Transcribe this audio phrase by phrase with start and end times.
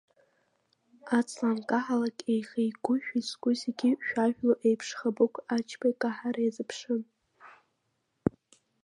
[1.17, 7.01] Аҵла анкаҳалак, еихеи еигәышәи зку зегьы шажәло еиԥш, Хабыгә Ачба икаҳара иазыԥшын.